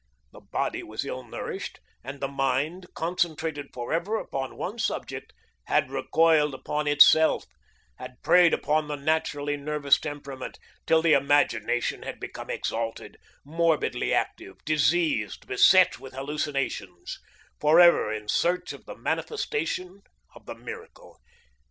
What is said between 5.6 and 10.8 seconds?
had recoiled upon itself, had preyed upon the naturally nervous temperament,